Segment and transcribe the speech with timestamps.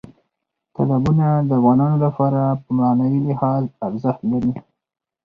[0.73, 4.53] تالابونه د افغانانو لپاره په معنوي لحاظ ارزښت لري.